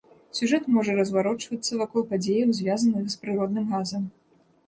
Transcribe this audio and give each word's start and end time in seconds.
Сюжэт 0.37 0.63
можа 0.75 0.93
разварочвацца 0.99 1.77
вакол 1.83 2.01
падзеяў, 2.13 2.49
звязаных 2.59 3.03
з 3.15 3.19
прыродным 3.27 3.65
газам. 3.75 4.03